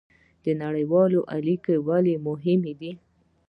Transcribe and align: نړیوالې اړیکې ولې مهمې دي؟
نړیوالې 0.63 1.19
اړیکې 1.35 1.75
ولې 1.87 2.15
مهمې 2.27 2.73
دي؟ 2.79 2.91